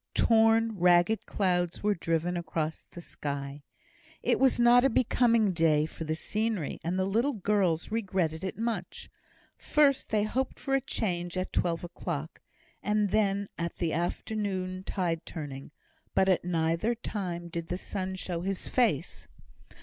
Torn, 0.15 0.79
ragged 0.79 1.27
clouds 1.27 1.83
were 1.83 1.93
driven 1.93 2.35
across 2.35 2.87
the 2.89 3.01
sky. 3.01 3.61
It 4.23 4.39
was 4.39 4.59
not 4.59 4.83
a 4.83 4.89
becoming 4.89 5.51
day 5.53 5.85
for 5.85 6.05
the 6.05 6.15
scenery, 6.15 6.79
and 6.83 6.97
the 6.97 7.05
little 7.05 7.33
girls 7.35 7.91
regretted 7.91 8.43
it 8.43 8.57
much. 8.57 9.11
First 9.55 10.09
they 10.09 10.23
hoped 10.23 10.59
for 10.59 10.73
a 10.73 10.81
change 10.81 11.37
at 11.37 11.53
twelve 11.53 11.83
o'clock, 11.83 12.41
and 12.81 13.11
then 13.11 13.47
at 13.59 13.75
the 13.77 13.93
afternoon 13.93 14.81
tide 14.85 15.23
turning. 15.23 15.69
But 16.15 16.27
at 16.29 16.43
neither 16.43 16.95
time 16.95 17.47
did 17.47 17.67
the 17.67 17.77
sun 17.77 18.15
show 18.15 18.41
his 18.41 18.67
face. 18.67 19.27